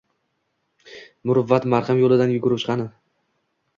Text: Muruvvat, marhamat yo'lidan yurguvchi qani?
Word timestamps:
Muruvvat, 1.31 1.69
marhamat 1.75 2.03
yo'lidan 2.05 2.33
yurguvchi 2.37 2.71
qani? 2.71 2.89